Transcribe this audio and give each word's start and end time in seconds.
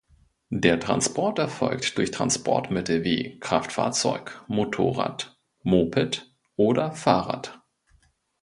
Der 0.55 0.79
Transport 0.79 1.37
erfolgt 1.37 1.95
durch 1.99 2.09
Transportmittel 2.09 3.03
wie 3.03 3.39
Kraftfahrzeug, 3.39 4.43
Motorrad, 4.47 5.39
Moped 5.61 6.33
oder 6.55 6.91
Fahrrad. 6.91 7.61